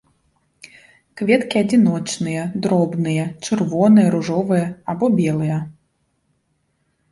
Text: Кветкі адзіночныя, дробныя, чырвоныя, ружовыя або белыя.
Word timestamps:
Кветкі 1.19 1.57
адзіночныя, 1.63 2.41
дробныя, 2.65 3.27
чырвоныя, 3.45 4.07
ружовыя 4.17 4.67
або 4.95 5.05
белыя. 5.23 5.63